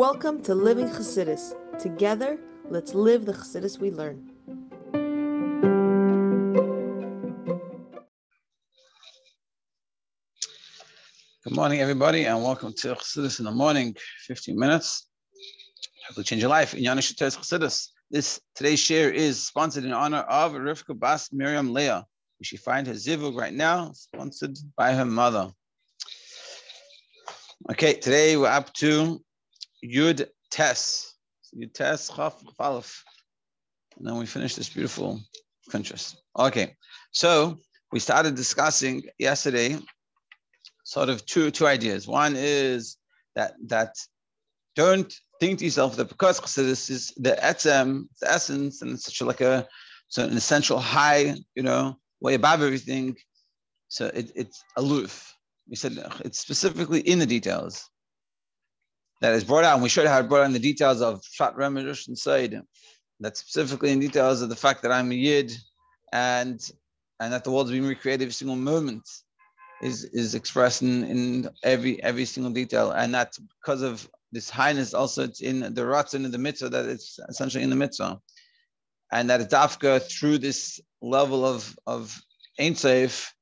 Welcome 0.00 0.40
to 0.44 0.54
Living 0.54 0.88
Chassidus. 0.88 1.52
Together, 1.78 2.38
let's 2.70 2.94
live 2.94 3.26
the 3.26 3.34
Chassidus 3.34 3.78
we 3.78 3.90
learn. 3.90 4.30
Good 11.44 11.54
morning, 11.54 11.80
everybody, 11.80 12.24
and 12.24 12.42
welcome 12.42 12.72
to 12.78 12.94
Chassidus 12.94 13.40
in 13.40 13.44
the 13.44 13.50
morning. 13.50 13.94
15 14.26 14.58
minutes. 14.58 15.06
Hopefully, 16.06 16.24
change 16.24 16.40
your 16.40 16.48
life 16.48 16.72
in 16.72 16.82
Yanish 16.82 17.14
Chassidus. 17.14 17.88
This 18.10 18.40
today's 18.54 18.80
share 18.80 19.10
is 19.10 19.46
sponsored 19.46 19.84
in 19.84 19.92
honor 19.92 20.24
of 20.30 20.52
Rivkah 20.52 20.98
Bas 20.98 21.30
Miriam 21.30 21.74
Leah. 21.74 22.06
We 22.38 22.46
should 22.46 22.60
find 22.60 22.86
her 22.86 22.94
zivug 22.94 23.38
right 23.38 23.52
now, 23.52 23.92
sponsored 23.92 24.56
by 24.78 24.94
her 24.94 25.04
mother. 25.04 25.50
Okay, 27.70 27.92
today 27.92 28.38
we're 28.38 28.46
up 28.46 28.72
to 28.76 29.20
Yud 29.84 30.28
Tes. 30.50 31.14
Yud 31.56 31.72
Tes, 31.72 32.08
Chaf, 32.08 32.42
Chalaf. 32.58 33.02
And 33.98 34.06
then 34.06 34.16
we 34.16 34.26
finish 34.26 34.54
this 34.54 34.68
beautiful 34.68 35.20
contrast. 35.70 36.22
Okay, 36.38 36.76
so 37.12 37.58
we 37.92 37.98
started 37.98 38.34
discussing 38.34 39.02
yesterday 39.18 39.78
sort 40.84 41.08
of 41.08 41.24
two 41.26 41.50
two 41.50 41.66
ideas. 41.66 42.06
One 42.06 42.34
is 42.36 42.96
that 43.34 43.54
that 43.66 43.94
don't 44.76 45.12
think 45.38 45.58
to 45.58 45.64
yourself 45.64 45.96
that 45.96 46.08
because 46.08 46.40
this 46.54 46.90
is 46.90 47.12
the 47.16 47.36
etzem, 47.42 48.06
the 48.20 48.30
essence, 48.30 48.82
and 48.82 48.92
it's 48.92 49.04
such 49.04 49.22
like 49.22 49.40
a 49.40 49.66
so 50.08 50.24
an 50.24 50.36
essential 50.36 50.78
high, 50.78 51.34
you 51.54 51.62
know, 51.62 51.96
way 52.20 52.34
above 52.34 52.62
everything. 52.62 53.16
So 53.88 54.06
it, 54.06 54.30
it's 54.34 54.62
aloof. 54.76 55.34
We 55.68 55.76
said 55.76 55.98
it's 56.24 56.38
specifically 56.38 57.00
in 57.00 57.18
the 57.18 57.26
details 57.26 57.88
that 59.20 59.34
is 59.34 59.44
brought 59.44 59.64
out. 59.64 59.74
And 59.74 59.82
we 59.82 59.88
how 59.88 60.20
it 60.20 60.28
brought 60.28 60.42
out 60.42 60.46
in 60.46 60.52
the 60.52 60.58
details 60.58 61.02
of 61.02 61.24
Shat 61.24 61.54
Remish 61.56 62.08
and 62.08 62.18
Said. 62.18 62.62
that 63.20 63.36
specifically 63.36 63.90
in 63.90 64.00
details 64.00 64.42
of 64.42 64.48
the 64.48 64.56
fact 64.56 64.82
that 64.82 64.92
I'm 64.92 65.10
a 65.10 65.14
Yid 65.14 65.52
and 66.12 66.60
and 67.20 67.32
that 67.32 67.44
the 67.44 67.50
world's 67.50 67.70
being 67.70 67.84
recreated 67.84 68.22
every 68.22 68.32
single 68.32 68.56
moment 68.56 69.08
is 69.82 70.04
is 70.04 70.34
expressed 70.34 70.82
in, 70.82 71.04
in 71.04 71.48
every 71.62 72.02
every 72.02 72.24
single 72.24 72.52
detail. 72.52 72.92
And 72.92 73.14
that's 73.14 73.38
because 73.38 73.82
of 73.82 74.08
this 74.32 74.48
highness 74.48 74.94
also 74.94 75.24
it's 75.24 75.40
in 75.40 75.60
the 75.60 75.82
Ratzin 75.82 76.24
in 76.24 76.30
the 76.30 76.38
mitzvah 76.38 76.70
that 76.70 76.86
it's 76.86 77.18
essentially 77.28 77.64
in 77.64 77.70
the 77.70 77.76
mitzvah. 77.76 78.20
And 79.12 79.28
that 79.28 79.40
it's 79.40 79.52
Dafka 79.52 80.00
through 80.00 80.38
this 80.38 80.80
level 81.02 81.44
of 81.44 81.76
of 81.86 82.20
Ein 82.58 82.74
Sof, 82.74 83.34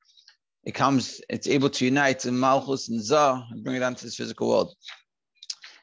it 0.64 0.72
comes, 0.72 1.20
it's 1.28 1.48
able 1.48 1.70
to 1.70 1.84
unite 1.84 2.26
in 2.26 2.38
Malchus 2.38 2.88
and 2.88 3.02
Zah 3.02 3.42
and 3.50 3.64
bring 3.64 3.76
it 3.76 3.82
onto 3.82 4.04
this 4.04 4.16
physical 4.16 4.48
world. 4.48 4.74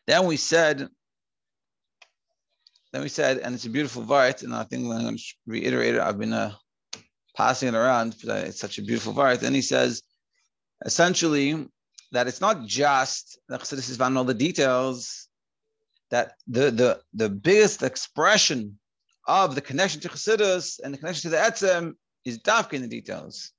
Then 0.07 0.25
we 0.25 0.37
said, 0.37 0.87
then 2.93 3.01
we 3.01 3.09
said, 3.09 3.39
and 3.39 3.55
it's 3.55 3.65
a 3.65 3.69
beautiful 3.69 4.03
vart, 4.03 4.43
and 4.43 4.55
I 4.55 4.63
think 4.63 4.83
I'm 4.83 4.89
going 4.89 5.17
to 5.17 5.23
reiterate 5.47 5.95
it. 5.95 6.01
I've 6.01 6.19
been 6.19 6.33
uh, 6.33 6.53
passing 7.35 7.69
it 7.69 7.75
around 7.75 8.11
because 8.11 8.43
it's 8.43 8.59
such 8.59 8.77
a 8.77 8.83
beautiful 8.83 9.13
vart. 9.13 9.41
And 9.43 9.55
he 9.55 9.61
says, 9.61 10.03
essentially, 10.85 11.67
that 12.11 12.27
it's 12.27 12.41
not 12.41 12.65
just 12.65 13.39
the 13.49 13.57
Chassidus 13.57 13.89
is 13.89 13.99
all 13.99 14.23
the 14.23 14.33
details, 14.33 15.27
that 16.11 16.33
the, 16.47 16.71
the, 16.71 17.01
the 17.13 17.29
biggest 17.29 17.83
expression 17.83 18.79
of 19.27 19.55
the 19.55 19.61
connection 19.61 19.99
to 20.01 20.07
Chassidus 20.07 20.79
and 20.83 20.93
the 20.93 20.97
connection 20.97 21.31
to 21.31 21.35
the 21.35 21.41
Etzem 21.41 21.95
is 22.23 22.39
dafka 22.39 22.73
in 22.73 22.83
the 22.83 22.87
details. 22.87 23.51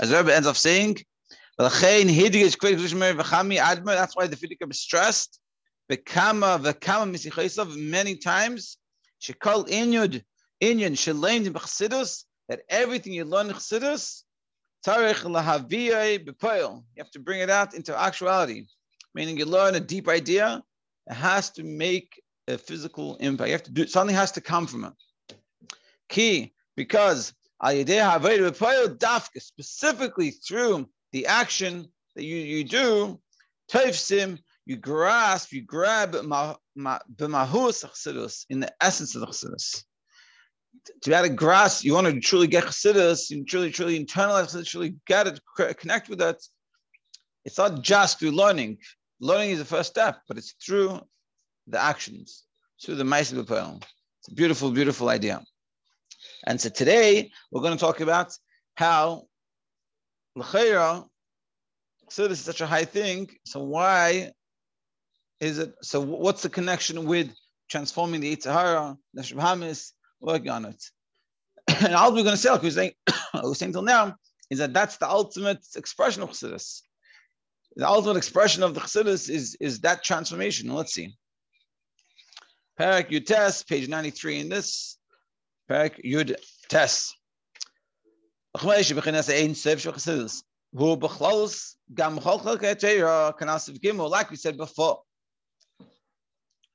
As 0.00 0.12
Rebbe 0.12 0.34
ends 0.34 0.48
off 0.48 0.58
saying, 0.58 0.98
that's 1.58 1.80
why 1.80 2.02
the 2.02 2.10
Fidik 4.36 4.70
is 4.70 4.80
stressed 4.80 5.40
Bekama 5.90 6.58
v'kama 6.58 7.10
misichaisav 7.12 7.76
many 7.76 8.16
times. 8.16 8.76
Shekol 9.22 9.68
inyud 9.68 10.22
inyan 10.62 10.94
shalein 10.94 11.46
b'chassidus 11.46 12.24
that 12.48 12.60
everything 12.68 13.12
you 13.12 13.24
learn 13.24 13.48
in 13.48 13.54
chassidus 13.54 14.22
tarich 14.84 15.22
lahaviyai 15.22 16.24
b'poil. 16.24 16.84
You 16.94 17.02
have 17.02 17.10
to 17.12 17.20
bring 17.20 17.40
it 17.40 17.50
out 17.50 17.74
into 17.74 17.98
actuality, 17.98 18.66
meaning 19.14 19.36
you 19.36 19.44
learn 19.44 19.74
a 19.74 19.80
deep 19.80 20.08
idea. 20.08 20.62
It 21.08 21.14
has 21.14 21.50
to 21.52 21.62
make 21.64 22.20
a 22.48 22.58
physical 22.58 23.16
impact. 23.16 23.48
You 23.48 23.52
have 23.52 23.62
to 23.64 23.72
do 23.72 23.86
something 23.86 24.14
has 24.14 24.32
to 24.32 24.40
come 24.40 24.66
from 24.66 24.84
it. 24.84 24.92
Key 26.08 26.52
because 26.76 27.32
specifically 29.38 30.30
through 30.30 30.88
the 31.12 31.26
action 31.26 31.86
that 32.14 32.22
you, 32.22 32.36
you 32.36 32.64
do, 32.64 33.20
sim 33.92 34.38
you 34.66 34.76
grasp, 34.76 35.52
you 35.52 35.62
grab 35.62 36.12
b'mahus 36.12 36.58
chassidus 37.84 38.44
in 38.50 38.60
the 38.60 38.72
essence 38.80 39.14
of 39.14 39.20
the 39.20 39.28
chassidus. 39.28 39.84
To 41.02 41.10
be 41.10 41.14
able 41.14 41.28
to 41.28 41.34
grasp, 41.34 41.84
you 41.84 41.94
want 41.94 42.08
to 42.08 42.20
truly 42.20 42.48
get 42.48 42.64
chassidus, 42.64 43.32
truly, 43.46 43.70
truly 43.70 44.04
internalize 44.04 44.48
chassidus, 44.48 44.66
truly 44.66 44.96
get 45.06 45.28
it, 45.28 45.40
connect 45.78 46.08
with 46.08 46.20
it. 46.20 46.44
It's 47.44 47.58
not 47.58 47.80
just 47.82 48.18
through 48.18 48.32
learning. 48.32 48.78
Learning 49.20 49.50
is 49.50 49.60
the 49.60 49.64
first 49.64 49.88
step, 49.88 50.20
but 50.26 50.36
it's 50.36 50.54
through 50.64 51.00
the 51.68 51.80
actions, 51.80 52.44
through 52.82 52.96
the 52.96 53.04
Maisa 53.04 53.40
It's 53.40 54.28
a 54.28 54.34
beautiful, 54.34 54.72
beautiful 54.72 55.08
idea. 55.08 55.42
And 56.44 56.60
so 56.60 56.68
today 56.68 57.30
we're 57.50 57.62
going 57.62 57.72
to 57.72 57.78
talk 57.78 58.00
about 58.00 58.36
how 58.74 59.28
l'chayra, 60.34 61.06
so 62.10 62.28
this 62.28 62.40
is 62.40 62.44
such 62.44 62.60
a 62.60 62.66
high 62.66 62.84
thing. 62.84 63.30
So 63.46 63.62
why 63.62 64.32
is 65.40 65.58
it 65.58 65.74
so? 65.82 66.00
What's 66.00 66.42
the 66.42 66.48
connection 66.48 67.04
with 67.04 67.30
transforming 67.68 68.20
the 68.20 68.36
Yitzhara, 68.36 68.96
the 69.14 69.22
Hamis, 69.22 69.92
working 70.20 70.50
on 70.50 70.64
it? 70.66 70.82
and 71.84 71.94
all 71.94 72.10
we're 72.10 72.22
going 72.22 72.36
to 72.36 72.36
say, 72.36 72.50
like 72.50 72.62
we're 72.62 72.70
saying, 72.70 72.92
we're 73.34 73.54
saying 73.54 73.72
till 73.72 73.82
now, 73.82 74.14
is 74.50 74.58
that 74.58 74.72
that's 74.72 74.96
the 74.96 75.08
ultimate 75.08 75.58
expression 75.76 76.22
of 76.22 76.30
Chassidus. 76.30 76.82
The 77.76 77.86
ultimate 77.86 78.16
expression 78.16 78.62
of 78.62 78.74
the 78.74 78.80
Chassidus 78.80 79.28
is, 79.28 79.56
is 79.60 79.80
that 79.80 80.02
transformation. 80.02 80.72
Let's 80.72 80.94
see. 80.94 81.14
Parak 82.80 83.10
Yud 83.10 83.26
Tes, 83.26 83.62
page 83.62 83.88
93 83.88 84.40
in 84.40 84.48
this. 84.48 84.98
Parak 85.70 86.02
Yud 86.04 86.34
Tes. 86.68 87.12
Like 94.08 94.30
we 94.30 94.36
said 94.36 94.56
before 94.56 95.00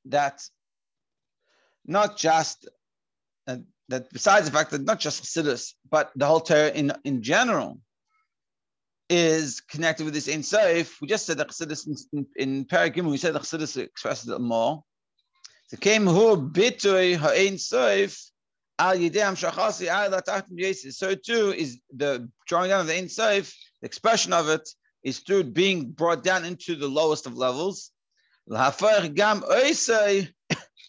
that 0.06 0.42
not 1.86 2.18
just 2.18 2.70
uh, 3.48 3.58
that 3.90 4.12
besides 4.12 4.46
the 4.46 4.52
fact 4.52 4.72
that 4.72 4.84
not 4.84 5.00
just 5.00 5.24
Chassidus, 5.24 5.74
but 5.90 6.12
the 6.16 6.26
whole 6.26 6.40
Torah 6.40 6.72
in, 6.72 6.92
in 7.04 7.22
general 7.22 7.80
is 9.10 9.62
connected 9.62 10.06
with 10.06 10.14
this 10.14 10.30
Ein 10.30 10.44
Sof. 10.44 11.02
We 11.02 11.08
just 11.08 11.26
said 11.26 11.38
that 11.38 11.50
Chassidus 11.50 11.88
in, 12.14 12.26
in, 12.36 12.66
in 12.66 13.06
we 13.06 13.18
said 13.18 13.34
that 13.34 13.42
Chassidus 13.42 13.78
expresses 13.78 14.30
it 14.30 14.40
more. 14.40 14.84
So 15.68 15.78
came 15.78 16.06
bitui 16.06 17.60
Sof 17.60 18.32
al 18.80 18.96
shachasi 18.96 19.88
al 19.88 20.92
So 20.92 21.16
too 21.16 21.54
is 21.56 21.80
the 21.96 22.30
drawing 22.48 22.70
down 22.70 22.82
of 22.82 22.88
the 22.88 22.96
Ein 22.96 23.10
Sof, 23.10 23.54
the 23.82 23.86
expression 23.86 24.34
of 24.34 24.50
it 24.50 24.68
is 25.04 25.20
through 25.20 25.46
being 25.46 25.92
brought 25.92 26.24
down 26.24 26.46
into 26.46 26.76
the 26.76 26.88
lowest 26.88 27.26
of 27.26 27.36
levels 27.36 27.92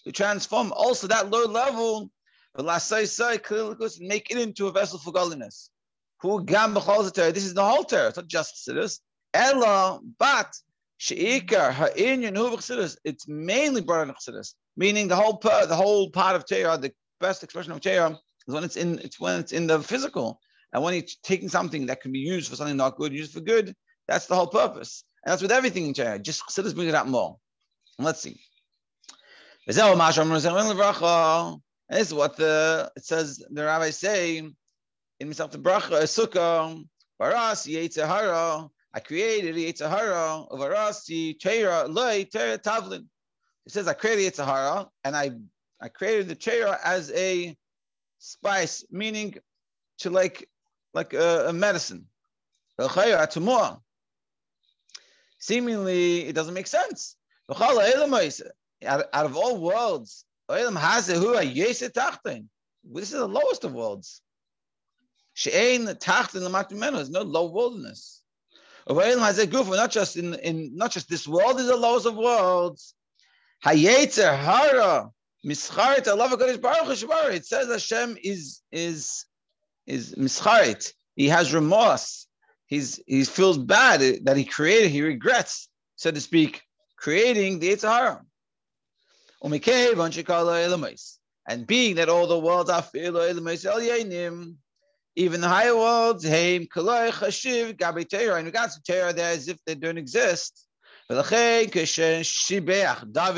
to 0.04 0.12
transform 0.12 0.72
also 0.72 1.06
that 1.06 1.30
low 1.30 1.44
level, 1.44 2.10
make 2.56 4.30
it 4.30 4.38
into 4.38 4.66
a 4.66 4.72
vessel 4.72 4.98
for 4.98 5.12
godliness. 5.12 5.70
Who 6.20 6.44
gam 6.44 6.74
This 6.74 7.44
is 7.44 7.54
the 7.54 7.64
whole 7.64 7.84
Torah. 7.84 8.08
It's 8.08 8.16
not 8.16 8.28
just 8.28 8.68
chassidus. 8.68 9.00
Ella, 9.34 10.00
but 10.18 10.54
sheikar 11.00 11.72
ha'inyan 11.72 12.37
hu 12.37 12.56
chassidus. 12.56 12.96
It's 13.04 13.26
mainly 13.26 13.81
brought 13.81 14.08
in 14.08 14.14
chassidus, 14.14 14.55
meaning 14.76 15.08
the 15.08 15.16
whole 15.16 15.38
part, 15.38 15.69
the 15.69 15.76
whole 15.76 16.10
part 16.10 16.37
of 16.37 16.46
Torah, 16.46 16.78
the 16.78 16.93
best 17.20 17.43
expression 17.43 17.72
of 17.72 17.81
Torah 17.81 18.19
is 18.46 18.55
when 18.55 18.64
it's 18.64 18.76
in. 18.76 18.98
It's 19.00 19.19
when 19.19 19.40
it's 19.40 19.52
in 19.52 19.66
the 19.66 19.81
physical, 19.81 20.40
and 20.72 20.82
when 20.82 20.94
you're 20.94 21.05
taking 21.22 21.48
something 21.48 21.87
that 21.87 22.00
can 22.00 22.12
be 22.12 22.20
used 22.20 22.48
for 22.50 22.56
something 22.56 22.76
not 22.76 22.96
good, 22.96 23.12
used 23.12 23.32
for 23.32 23.40
good. 23.40 23.75
That's 24.08 24.26
the 24.26 24.34
whole 24.34 24.48
purpose, 24.48 25.05
and 25.24 25.32
that's 25.32 25.42
with 25.42 25.52
everything 25.52 25.86
in 25.86 25.94
Torah. 25.94 26.19
Just 26.19 26.42
chassidus 26.46 26.74
brings 26.74 26.88
it 26.88 26.94
out 26.94 27.08
more. 27.08 27.38
Let's 27.98 28.20
see. 28.20 28.40
This 29.66 29.76
is 29.76 29.84
what 32.14 32.36
the 32.36 32.92
it 32.96 33.04
says 33.04 33.44
the 33.50 33.64
rabbis 33.64 33.98
say 33.98 34.38
in 34.38 34.54
himself 35.20 35.52
the 35.52 35.58
bracha 35.58 36.02
sukkah 36.02 36.84
baras 37.20 37.66
yetzahara. 37.66 38.69
I 38.94 39.00
created 39.00 39.54
yetzahara 39.54 40.48
of 40.50 40.58
arasi 40.58 41.38
teira 41.38 41.88
loy 41.88 42.24
teira 42.24 42.58
tavlin. 42.58 43.06
It 43.66 43.72
says 43.72 43.86
I 43.86 43.92
created 43.92 44.32
yetzahara 44.32 44.88
and 45.04 45.14
I 45.16 45.30
I 45.80 45.88
created 45.88 46.28
the 46.28 46.36
teira 46.36 46.78
as 46.82 47.12
a 47.12 47.56
spice, 48.19 48.84
meaning 48.90 49.36
to 49.98 50.10
like 50.10 50.48
like 50.94 51.12
a, 51.14 51.48
a 51.48 51.52
medicine. 51.52 52.06
Seemingly, 55.43 56.21
it 56.29 56.35
doesn't 56.37 56.55
make 56.55 56.69
sense. 56.69 57.17
out, 57.50 59.06
of 59.12 59.37
all 59.37 59.61
worlds. 59.61 60.25
This 60.49 60.71
is 62.94 63.11
the 63.11 63.27
lowest 63.27 63.65
of 63.65 63.73
worlds. 63.73 64.23
There's 65.35 67.11
no 67.11 67.23
low 67.23 67.47
Guf. 69.50 69.77
Not 69.77 69.91
just 69.91 70.17
in, 70.17 70.35
in 70.35 70.77
not 70.77 70.93
just 70.93 71.09
this 71.09 71.27
world 71.27 71.59
is 71.59 71.67
the 71.67 71.75
lowest 71.77 72.06
of 72.06 72.15
worlds. 72.17 72.94
It 73.65 73.73
says 77.47 77.69
Hashem 77.69 78.17
is 78.23 78.61
is 78.71 79.25
is 79.89 80.15
mischarit. 80.15 80.93
He 81.17 81.29
has 81.29 81.53
remorse. 81.53 82.29
He's 82.72 82.98
he 83.06 83.22
feels 83.24 83.58
bad 83.58 84.00
that 84.24 84.36
he 84.38 84.46
created. 84.46 84.90
He 84.90 85.02
regrets, 85.02 85.69
so 85.96 86.10
to 86.10 86.19
speak, 86.19 86.62
creating 86.96 87.58
the 87.58 87.69
Yitzhara. 87.69 88.22
And 89.42 89.60
being 91.66 91.96
that 91.96 92.08
all 92.08 92.26
the 92.26 92.38
worlds 92.38 92.70
are 92.70 92.80
even 95.14 95.42
the 95.42 95.48
higher 95.48 95.76
worlds, 95.76 96.24
in 96.24 96.66
regards 98.46 98.74
to 98.74 98.80
Torah, 98.86 99.12
they're 99.12 99.32
as 99.32 99.48
if 99.48 99.58
they 99.66 99.74
don't 99.74 99.98
exist. 99.98 100.66
David 101.10 101.76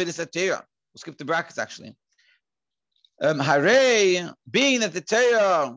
is 0.09 0.21
a 0.21 0.27
Torah. 0.27 0.65
We'll 0.93 0.99
skip 0.99 1.19
the 1.19 1.25
brackets 1.25 1.59
actually. 1.59 1.97
Um, 3.21 3.41
hare, 3.41 4.33
being 4.49 4.79
that 4.79 4.93
the 4.93 5.01
Torah 5.01 5.77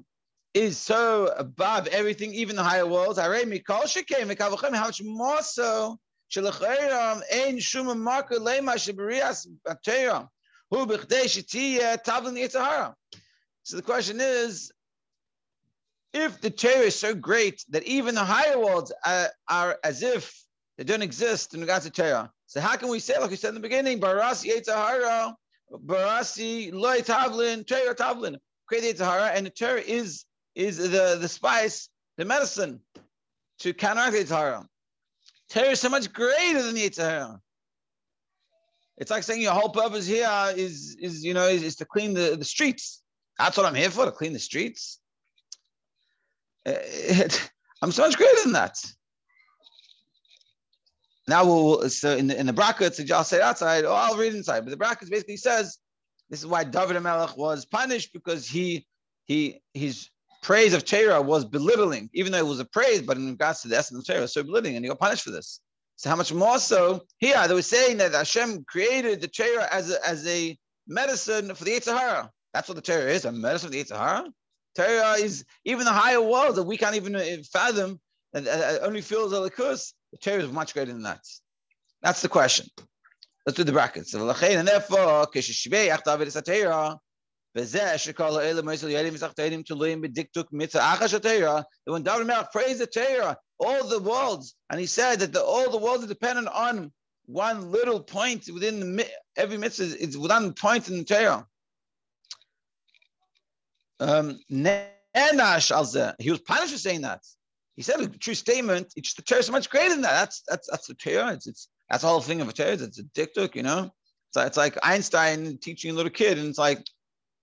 is 0.58 0.78
so 0.80 1.32
above 1.38 1.86
everything, 1.88 2.34
even 2.34 2.56
the 2.56 2.64
higher 2.64 2.88
worlds. 2.88 3.20
How 3.20 3.30
much 3.30 5.04
more 5.04 5.42
so? 5.44 6.00
So 6.30 6.42
the 6.42 6.52
question 13.84 14.20
is, 14.20 14.72
if 16.14 16.42
the 16.42 16.50
Torah 16.50 16.74
is 16.74 17.00
so 17.00 17.14
great 17.14 17.64
that 17.70 17.84
even 17.84 18.16
the 18.16 18.24
higher 18.24 18.58
worlds 18.58 18.92
are, 19.06 19.30
are 19.48 19.78
as 19.84 20.02
if 20.02 20.44
they 20.78 20.84
don't 20.84 21.04
exist 21.04 21.54
in 21.54 21.62
regards 21.62 21.86
to 21.86 21.92
Torah, 21.92 22.32
so 22.48 22.62
how 22.62 22.76
can 22.78 22.90
we 22.90 23.00
say, 23.00 23.20
like 23.20 23.30
we 23.30 23.36
said 23.36 23.50
in 23.50 23.56
the 23.56 23.62
beginning, 23.62 24.00
Barasi 24.00 24.50
Yetzahara, 24.56 25.36
Barasi 25.72 26.74
Loi 26.74 27.02
Tavlin, 27.02 27.68
Torah 27.68 27.94
Tavlin, 27.94 28.38
create 28.68 28.98
Yetzahara, 28.98 29.36
and 29.36 29.46
the 29.46 29.52
Torah 29.52 29.82
is 29.82 30.26
is 30.58 30.78
the, 30.78 31.18
the 31.22 31.28
spice, 31.28 31.90
the 32.18 32.26
medicine 32.26 32.82
to 33.60 33.74
counteract 33.74 34.16
Yitzhara. 34.16 34.66
Torah 35.50 35.70
is 35.70 35.80
so 35.80 35.90
much 35.90 36.12
greater 36.12 36.64
than 36.64 36.74
the 36.74 36.90
Yitzhara. 36.90 37.40
It's 38.98 39.12
like 39.12 39.22
saying 39.22 39.42
your 39.42 39.54
whole 39.54 39.70
purpose 39.70 40.08
here 40.08 40.28
is, 40.56 40.98
is 41.00 41.24
you 41.24 41.36
know, 41.36 41.48
is, 41.48 41.62
is 41.62 41.76
to 41.76 41.86
clean 41.86 42.16
the, 42.16 42.36
the 42.36 42.44
streets. 42.44 43.04
That's 43.38 43.56
what 43.56 43.68
I'm 43.68 43.76
here 43.76 43.92
for, 43.92 44.06
to 44.06 44.12
clean 44.12 44.34
the 44.34 44.40
streets. 44.40 45.00
Eh, 46.66 47.28
I'm 47.84 47.92
so 47.92 48.02
much 48.02 48.18
greater 48.18 48.42
than 48.44 48.54
that. 48.54 48.76
Now, 51.28 51.46
we'll, 51.46 51.88
so 51.90 52.18
in 52.18 52.28
the, 52.28 52.40
in 52.40 52.48
the 52.48 52.54
brackets, 52.54 53.00
I'll 53.12 53.24
say 53.24 53.42
outside, 53.42 53.86
or 53.86 53.94
I'll 53.94 54.18
read 54.18 54.34
inside. 54.34 54.62
But 54.62 54.72
the 54.72 54.78
brackets 54.78 55.12
basically 55.12 55.38
says 55.38 55.78
this 56.32 56.40
is 56.40 56.48
why 56.48 56.64
David 56.64 57.00
Melech 57.02 57.38
was 57.38 57.66
punished 57.66 58.12
because 58.12 58.48
he 58.48 58.88
he 59.26 59.62
his 59.74 60.10
praise 60.42 60.74
of 60.74 60.86
Torah 60.86 61.22
was 61.22 61.46
belittling, 61.46 62.10
even 62.14 62.32
though 62.32 62.38
it 62.40 62.46
was 62.46 62.60
a 62.60 62.66
praise, 62.66 63.02
but 63.02 63.18
in 63.18 63.30
regards 63.30 63.62
to 63.62 63.68
the 63.68 63.78
essence 63.78 64.00
of 64.00 64.16
Torah, 64.16 64.28
so 64.28 64.44
belittling, 64.44 64.76
and 64.76 64.86
he 64.86 64.90
got 64.90 65.00
punished 65.00 65.24
for 65.24 65.32
this. 65.32 65.60
So 65.96 66.10
how 66.10 66.16
much 66.16 66.32
more 66.34 66.60
so 66.60 67.02
here? 67.18 67.48
They 67.48 67.54
were 67.54 67.62
saying 67.62 67.98
that 67.98 68.14
Hashem 68.14 68.66
created 68.66 69.22
the 69.22 69.28
Torah 69.28 69.68
as 69.72 69.92
a, 69.92 70.08
as 70.08 70.28
a 70.28 70.58
medicine 70.88 71.54
for 71.56 71.64
the 71.64 71.72
Yitzhahara. 71.72 72.30
That's 72.54 72.70
what 72.70 72.76
the 72.76 72.82
Torah 72.82 73.12
is, 73.12 73.26
a 73.26 73.32
medicine 73.32 73.70
for 73.70 73.74
the 73.74 73.84
Yitzhahara. 73.84 74.32
Torah 74.76 75.14
is 75.14 75.44
even 75.66 75.86
the 75.86 75.92
higher 75.92 76.22
world 76.22 76.56
that 76.56 76.64
we 76.64 76.78
can't 76.78 76.96
even 76.96 77.16
uh, 77.16 77.26
fathom, 77.52 78.00
and 78.34 78.48
uh, 78.48 78.78
only 78.82 79.02
feels 79.02 79.34
a 79.34 79.38
likus. 79.38 79.94
The 80.12 80.18
Torah 80.20 80.44
is 80.44 80.52
much 80.52 80.74
greater 80.74 80.94
than 80.94 81.04
that. 81.04 81.22
That's 82.04 82.22
the 82.22 82.30
question. 82.30 82.68
Let's 83.46 83.58
do 83.58 83.64
the 83.64 83.72
brackets. 83.72 84.14
And 84.14 84.68
therefore, 84.68 85.28
when 87.54 87.64
David 92.04 92.28
Melech 92.28 92.52
praised 92.52 92.80
the 92.80 92.88
Torah, 92.88 93.38
all 93.60 93.88
the 93.88 94.00
worlds, 94.00 94.56
and 94.70 94.80
he 94.80 94.86
said 94.86 95.20
that 95.20 95.34
the, 95.34 95.42
all 95.42 95.72
the 95.72 95.78
worlds 95.78 96.04
are 96.04 96.08
dependent 96.08 96.48
on 96.50 96.92
one 97.26 97.72
little 97.72 98.00
point 98.00 98.48
within 98.54 98.80
the 98.80 99.08
every 99.36 99.58
mitzvah 99.58 99.98
is 100.02 100.18
one 100.18 100.54
point 100.54 100.90
in 100.90 101.00
the 101.00 101.04
Torah. 101.04 101.46
Um, 104.00 104.40
he 106.20 106.30
was 106.30 106.40
punished 106.42 106.72
for 106.74 106.78
saying 106.78 107.02
that. 107.02 107.22
He 107.76 107.84
said 107.84 108.00
a 108.00 108.08
true 108.08 108.34
statement. 108.34 108.94
It's 108.96 109.14
the 109.14 109.22
Torah 109.22 109.40
is 109.40 109.48
so 109.48 109.52
much 109.52 109.70
greater 109.70 109.90
than 109.90 110.02
that. 110.02 110.14
That's 110.14 110.44
that's 110.48 110.68
that's 110.70 110.88
the 110.88 110.96
Torah. 110.96 111.34
It's, 111.34 111.48
it's 111.48 111.70
that's 111.90 112.02
the 112.02 112.10
whole 112.10 112.22
thing 112.22 112.42
of 112.42 112.50
a 112.50 112.54
Torah. 112.54 112.74
It's 112.74 113.00
a 113.00 113.04
diktuk, 113.04 113.56
you 113.56 113.64
know. 113.64 113.92
It's, 114.30 114.38
it's 114.38 114.58
like 114.58 114.78
Einstein 114.84 115.58
teaching 115.58 115.92
a 115.92 115.94
little 115.94 116.12
kid, 116.12 116.38
and 116.38 116.48
it's 116.48 116.58
like 116.58 116.84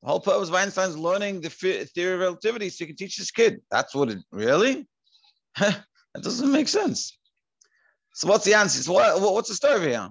the 0.05 0.11
whole 0.11 0.21
purpose 0.21 0.51
of 0.51 0.55
Einstein's 0.55 0.99
learning 0.99 1.41
the 1.41 1.49
theory 1.49 2.12
of 2.12 2.21
relativity 2.21 2.69
so 2.69 2.85
he 2.85 2.89
can 2.89 2.97
teach 2.97 3.17
his 3.17 3.31
kid. 3.31 3.62
That's 3.71 3.95
what 3.95 4.11
it 4.11 4.19
really? 4.31 4.87
that 5.59 5.83
doesn't 6.21 6.53
make 6.53 6.69
sense. 6.69 7.19
So 8.12 8.29
what's 8.29 8.45
the 8.45 8.53
answer? 8.53 8.83
So 8.83 8.93
what, 8.93 9.19
what's 9.19 9.49
the 9.49 9.55
story 9.55 9.89
here? 9.89 10.11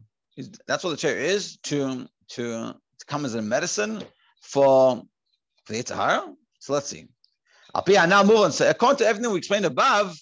That's 0.68 0.84
what 0.84 0.90
the 0.90 0.98
chair 0.98 1.20
is 1.20 1.58
to, 1.66 2.08
to, 2.30 2.74
to 2.74 3.06
come 3.06 3.24
as 3.24 3.36
a 3.36 3.42
medicine 3.44 4.04
for, 4.42 5.04
for 5.64 5.74
the 5.74 5.84
Yitzhahara. 5.84 6.34
So 6.58 6.74
let's 6.74 6.88
see. 6.88 7.06
I'll 7.76 7.84
be 7.84 7.94
now 7.94 8.24
move 8.24 8.38
on. 8.38 8.52
So 8.52 8.68
according 8.68 8.98
to 8.98 9.06
everything 9.06 9.32
we 9.32 9.38
explained 9.38 9.66
above, 9.66 10.18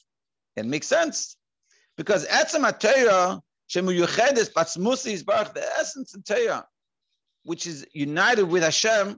it 0.57 0.65
makes 0.65 0.87
sense. 0.87 1.37
Because 1.95 2.27
Etzem 2.27 2.69
HaTorah, 2.69 3.39
Shemuyuchedes 3.69 4.51
Batzmusi 4.51 5.13
is 5.13 5.23
Baruch, 5.23 5.53
the 5.53 5.63
essence 5.79 6.13
of 6.13 6.25
Torah, 6.25 6.65
which 7.43 7.67
is 7.67 7.85
united 7.93 8.43
with 8.43 8.63
Hashem, 8.63 9.17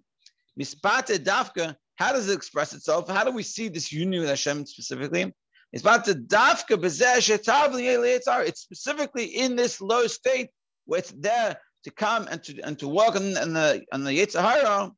Mispate 0.60 1.20
dafka, 1.20 1.76
how 1.96 2.14
does 2.14 2.30
it 2.30 2.36
express 2.36 2.74
itself? 2.74 3.10
How 3.10 3.24
do 3.24 3.32
we 3.32 3.44
see 3.44 3.70
this 3.70 3.92
union 3.92 4.22
with 4.22 4.30
Hashem 4.30 4.66
specifically? 4.66 5.34
Mispate 5.76 6.28
dafka 6.28 8.48
It's 8.48 8.62
specifically 8.62 9.26
in 9.26 9.56
this 9.56 9.82
low 9.82 10.08
state 10.08 10.50
where 10.86 11.00
it's 11.00 11.12
there 11.12 11.58
to 11.84 11.92
come 11.92 12.28
and 12.30 12.44
to 12.44 12.62
and 12.62 12.78
to 12.80 12.88
work 12.88 13.16
on, 13.16 13.38
on 13.38 13.54
the 13.54 13.84
on 13.92 14.04
the 14.04 14.12
Yitzhahara. 14.12 14.92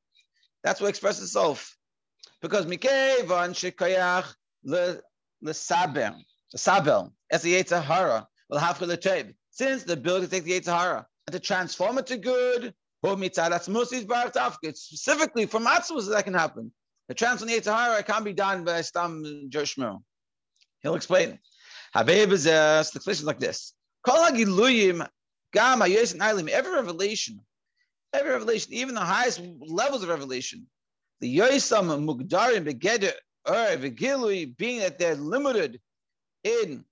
That's 0.63 0.81
what 0.81 0.89
expresses 0.89 1.23
itself. 1.23 1.75
Because 2.41 2.65
Mikevan 2.65 3.53
Shekayach 3.53 4.33
le 4.63 4.99
the 5.41 5.53
Sabel, 5.53 6.15
as 7.31 7.41
the 7.41 7.53
Yitzhahara, 7.53 8.25
will 8.49 8.57
have 8.57 8.79
Since 9.51 9.83
the 9.83 9.93
ability 9.93 10.25
to 10.25 10.31
take 10.31 10.43
the 10.43 10.59
Yitzhahara 10.59 11.05
and 11.27 11.33
to 11.33 11.39
transform 11.39 11.97
it 11.97 12.07
to 12.07 12.17
good, 12.17 12.73
it's 13.07 14.81
specifically 14.81 15.45
from 15.45 15.65
matzvahs 15.65 16.09
that 16.09 16.23
can 16.23 16.33
happen. 16.33 16.71
The 17.07 17.13
trance 17.13 17.41
on 17.41 17.47
the 17.47 17.53
Yitzhahara 17.53 18.05
can't 18.05 18.25
be 18.25 18.33
done 18.33 18.63
by 18.63 18.81
Stam 18.81 19.49
Joshmer. 19.49 20.01
He'll 20.81 20.95
explain. 20.95 21.39
Is 21.95 22.43
the 22.43 23.01
question 23.03 23.25
like 23.25 23.39
this. 23.39 23.73
Every 24.07 24.43
revelation, 26.73 27.39
every 28.13 28.31
revelation, 28.31 28.73
even 28.73 28.95
the 28.95 29.01
highest 29.01 29.41
levels 29.61 30.03
of 30.03 30.09
revelation, 30.09 30.67
the 31.21 31.37
Yosam 31.37 32.05
Mugdarim 32.05 32.65
Begeder 32.67 33.13
Ur 33.47 33.77
Vigilui, 33.77 34.57
being 34.57 34.79
that 34.79 34.99
they're 34.99 35.15
limited 35.15 35.79
in 36.43 36.83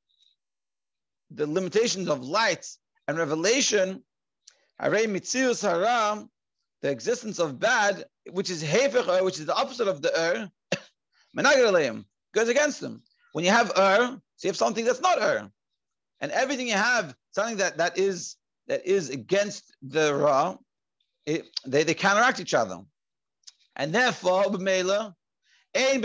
the 1.31 1.47
limitations 1.47 2.07
of 2.07 2.23
light 2.23 2.65
and 3.07 3.17
revelation, 3.17 4.03
Mitzius 4.81 5.61
haram, 5.61 6.29
the 6.81 6.89
existence 6.89 7.39
of 7.39 7.59
bad, 7.59 8.05
which 8.31 8.49
is 8.49 8.63
hefech 8.63 9.23
which 9.23 9.39
is 9.39 9.45
the 9.45 9.55
opposite 9.55 9.87
of 9.87 10.01
the 10.01 10.11
er, 10.19 10.49
goes 12.33 12.49
against 12.49 12.81
them. 12.81 13.01
When 13.33 13.45
you 13.45 13.51
have 13.51 13.71
er, 13.77 14.19
so 14.35 14.47
you 14.47 14.49
have 14.49 14.57
something 14.57 14.85
that's 14.85 15.01
not 15.01 15.21
er, 15.21 15.49
and 16.19 16.31
everything 16.31 16.67
you 16.67 16.73
have, 16.73 17.15
something 17.31 17.57
that 17.57 17.77
that 17.77 17.97
is 17.97 18.35
that 18.67 18.85
is 18.85 19.09
against 19.09 19.75
the 19.81 20.13
ra, 20.13 20.57
it, 21.25 21.47
they 21.65 21.83
they 21.83 21.93
counteract 21.93 22.39
each 22.39 22.53
other, 22.53 22.79
and 23.75 23.93
therefore 23.93 24.43
b'meila, 24.45 25.13
ein 25.75 26.03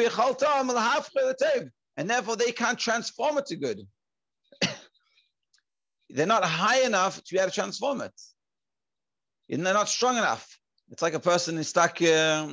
and 1.96 2.08
therefore 2.08 2.36
they 2.36 2.52
can't 2.52 2.78
transform 2.78 3.38
it 3.38 3.46
to 3.46 3.56
good. 3.56 3.80
They're 6.10 6.26
not 6.26 6.44
high 6.44 6.82
enough 6.82 7.22
to 7.22 7.34
be 7.34 7.38
able 7.38 7.50
to 7.50 7.54
transform 7.54 8.00
it 8.00 8.12
they're 9.48 9.74
not 9.74 9.88
strong 9.88 10.16
enough. 10.16 10.58
It's 10.90 11.02
like 11.02 11.14
a 11.14 11.20
person 11.20 11.58
is 11.58 11.68
stuck, 11.68 12.00
uh, 12.02 12.48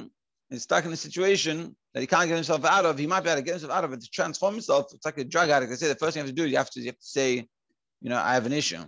is 0.50 0.64
stuck 0.64 0.86
in 0.86 0.92
a 0.92 0.98
situation 0.98 1.76
that 1.94 2.02
he 2.02 2.08
can't 2.08 2.28
get 2.28 2.36
himself 2.36 2.66
out 2.66 2.86
of. 2.86 2.98
He 2.98 3.08
might 3.08 3.22
be 3.22 3.30
able 3.30 3.40
to 3.40 3.46
get 3.46 3.52
himself 3.52 3.72
out 3.72 3.84
of 3.84 3.94
it 3.94 4.02
to 4.02 4.10
transform 4.10 4.54
himself. 4.54 4.94
It's 4.94 5.06
like 5.06 5.18
a 5.18 5.24
drug 5.24 5.50
addict. 5.50 5.70
They 5.70 5.78
say 5.78 5.88
the 5.88 5.96
first 5.96 6.14
thing 6.14 6.22
you 6.22 6.28
have 6.28 6.36
to 6.36 6.42
do, 6.42 6.48
you 6.48 6.58
have 6.58 6.70
to, 6.72 6.80
you 6.80 6.88
have 6.88 7.00
to 7.00 7.06
say, 7.06 7.48
you 8.02 8.10
know, 8.10 8.18
I 8.18 8.34
have 8.34 8.46
an 8.46 8.54
issue. 8.54 8.84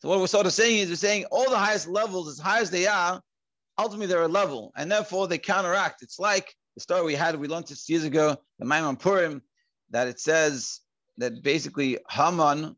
So 0.00 0.08
what 0.08 0.18
we're 0.18 0.26
sort 0.26 0.46
of 0.46 0.52
saying 0.52 0.80
is 0.80 0.88
we're 0.88 0.96
saying 0.96 1.26
all 1.30 1.48
the 1.48 1.56
highest 1.56 1.86
levels, 1.86 2.28
as 2.28 2.38
high 2.38 2.60
as 2.60 2.70
they 2.70 2.88
are, 2.88 3.20
ultimately 3.78 4.06
they're 4.06 4.22
a 4.22 4.28
level, 4.28 4.72
and 4.76 4.90
therefore 4.90 5.28
they 5.28 5.38
counteract. 5.38 6.02
It's 6.02 6.18
like 6.18 6.52
the 6.74 6.80
story 6.80 7.04
we 7.04 7.14
had, 7.14 7.38
we 7.38 7.46
learned 7.46 7.68
this 7.68 7.88
years 7.88 8.04
ago, 8.04 8.36
the 8.58 8.64
Maimon 8.64 8.96
Purim, 8.96 9.42
that 9.90 10.08
it 10.08 10.18
says 10.18 10.80
that 11.18 11.42
basically 11.42 11.98
Haman 12.10 12.74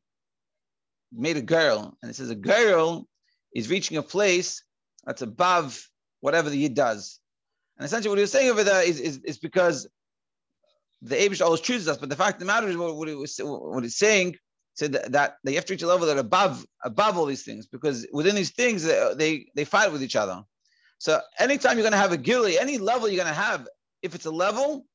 made 1.12 1.38
a 1.38 1.42
girl, 1.42 1.96
and 2.02 2.10
it 2.10 2.14
says 2.14 2.30
a 2.30 2.34
girl 2.34 3.08
is 3.54 3.70
reaching 3.70 3.96
a 3.96 4.02
place 4.02 4.62
that's 5.04 5.22
above 5.22 5.88
whatever 6.20 6.50
the 6.50 6.58
Yid 6.58 6.74
does. 6.74 7.20
And 7.78 7.84
essentially 7.84 8.10
what 8.10 8.18
he 8.18 8.22
was 8.22 8.32
saying 8.32 8.50
over 8.50 8.64
there 8.64 8.82
is, 8.82 9.00
is, 9.00 9.18
is 9.18 9.38
because 9.38 9.88
the 11.02 11.16
Abish 11.16 11.44
always 11.44 11.60
chooses 11.60 11.88
us, 11.88 11.98
but 11.98 12.08
the 12.08 12.16
fact 12.16 12.36
of 12.36 12.40
the 12.40 12.46
matter 12.46 12.68
is 12.68 12.76
what, 12.76 12.96
what, 12.96 13.08
was, 13.16 13.38
what 13.42 13.84
it's 13.84 13.98
saying 13.98 14.36
said 14.74 14.92
that, 14.92 15.12
that 15.12 15.36
they 15.44 15.54
have 15.54 15.64
to 15.66 15.72
reach 15.72 15.82
a 15.82 15.86
level 15.86 16.06
that 16.06 16.18
above 16.18 16.64
above 16.84 17.16
all 17.16 17.26
these 17.26 17.44
things 17.44 17.66
because 17.66 18.06
within 18.12 18.34
these 18.34 18.50
things 18.50 18.82
they, 18.82 19.14
they, 19.16 19.46
they 19.54 19.64
fight 19.64 19.92
with 19.92 20.02
each 20.02 20.16
other. 20.16 20.42
So 20.98 21.20
anytime 21.38 21.76
you're 21.76 21.82
going 21.82 21.92
to 21.92 21.98
have 21.98 22.12
a 22.12 22.16
gili, 22.16 22.58
any 22.58 22.78
level 22.78 23.08
you're 23.08 23.22
going 23.22 23.34
to 23.34 23.40
have, 23.40 23.68
if 24.02 24.14
it's 24.14 24.26
a 24.26 24.30
level, 24.30 24.86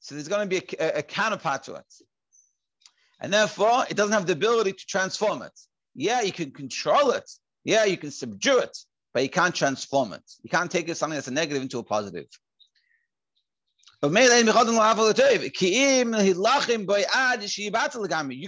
so 0.00 0.14
there's 0.14 0.28
going 0.28 0.48
to 0.48 0.60
be 0.60 0.64
a, 0.78 0.84
a, 0.86 0.98
a 0.98 1.02
counterpart 1.02 1.64
to 1.64 1.74
it. 1.74 1.94
And 3.20 3.32
therefore, 3.32 3.84
it 3.90 3.96
doesn't 3.96 4.12
have 4.12 4.26
the 4.26 4.34
ability 4.34 4.72
to 4.72 4.86
transform 4.86 5.42
it. 5.42 5.58
Yeah, 5.94 6.20
you 6.22 6.32
can 6.32 6.52
control 6.52 7.10
it. 7.10 7.28
Yeah, 7.64 7.84
you 7.84 7.96
can 7.96 8.10
subdue 8.10 8.58
it, 8.58 8.76
but 9.12 9.22
you 9.22 9.28
can't 9.28 9.54
transform 9.54 10.12
it. 10.12 10.22
You 10.42 10.50
can't 10.50 10.70
take 10.70 10.94
something 10.94 11.16
that's 11.16 11.28
a 11.28 11.32
negative 11.32 11.62
into 11.62 11.78
a 11.78 11.84
positive. 11.84 12.26
You 14.02 14.10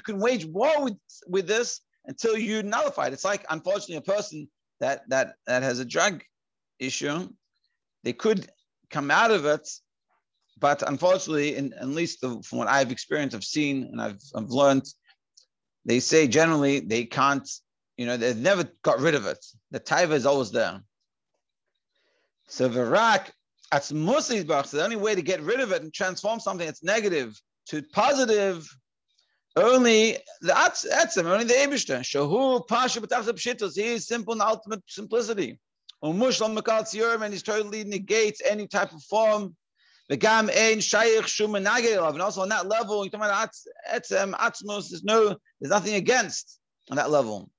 can 0.00 0.20
wage 0.20 0.46
war 0.46 0.84
with, 0.84 0.96
with 1.26 1.46
this 1.48 1.80
until 2.06 2.36
you 2.36 2.62
nullify 2.62 3.06
it. 3.08 3.12
It's 3.12 3.24
like, 3.24 3.44
unfortunately, 3.50 3.96
a 3.96 4.00
person 4.00 4.48
that 4.78 5.08
that 5.08 5.34
that 5.46 5.62
has 5.62 5.80
a 5.80 5.84
drug 5.84 6.22
issue, 6.78 7.28
they 8.04 8.12
could 8.12 8.48
come 8.90 9.10
out 9.10 9.32
of 9.32 9.44
it 9.44 9.68
but 10.60 10.86
unfortunately, 10.86 11.56
in, 11.56 11.72
at 11.72 11.88
least 11.88 12.20
the, 12.20 12.40
from 12.42 12.58
what 12.58 12.68
I've 12.68 12.92
experienced, 12.92 13.34
I've 13.34 13.42
seen, 13.42 13.84
and 13.84 14.00
I've, 14.00 14.20
I've 14.34 14.50
learned, 14.50 14.84
they 15.86 16.00
say 16.00 16.28
generally 16.28 16.80
they 16.80 17.06
can't, 17.06 17.48
you 18.00 18.06
know, 18.06 18.16
they've 18.16 18.34
never 18.34 18.64
got 18.80 18.98
rid 18.98 19.14
of 19.14 19.26
it. 19.26 19.44
The 19.72 19.78
taiva 19.78 20.12
is 20.12 20.24
always 20.24 20.50
there. 20.50 20.80
So 22.48 22.70
Virak, 22.70 23.28
that's 23.70 23.92
Musli's 23.92 24.46
So 24.46 24.78
the 24.78 24.84
only 24.84 24.96
way 24.96 25.14
to 25.14 25.20
get 25.20 25.42
rid 25.42 25.60
of 25.60 25.70
it 25.72 25.82
and 25.82 25.92
transform 25.92 26.40
something 26.40 26.64
that's 26.64 26.82
negative 26.82 27.38
to 27.66 27.82
positive, 27.92 28.66
only 29.54 30.16
the 30.40 30.54
etzem, 30.54 31.26
only 31.26 31.44
the 31.44 31.52
Ebishter. 31.52 32.00
Shahu 32.00 32.66
Pasha 32.66 33.02
B'tachta 33.02 33.34
Pshitos. 33.34 33.76
He 33.76 33.88
is 33.88 34.06
simple 34.06 34.32
and 34.32 34.40
ultimate 34.40 34.82
simplicity. 34.86 35.58
Umushlam 36.02 36.58
Makal 36.58 36.84
Tziyorum, 36.84 37.20
and 37.20 37.34
he's 37.34 37.42
totally 37.42 37.84
negates 37.84 38.40
any 38.48 38.66
type 38.66 38.94
of 38.94 39.02
form 39.02 39.54
V'gam 40.10 40.48
ein 40.48 40.78
shayich 40.78 41.26
shum 41.26 41.54
and 41.54 41.68
also 41.68 42.40
on 42.40 42.48
that 42.48 42.66
level, 42.66 43.04
you're 43.04 43.10
talking 43.10 43.26
about 43.26 43.50
etzem 43.92 44.32
atzmos. 44.32 44.88
There's 44.88 45.04
no, 45.04 45.36
there's 45.60 45.70
nothing 45.70 45.96
against 45.96 46.58
on 46.90 46.96
that 46.96 47.10
level. 47.10 47.50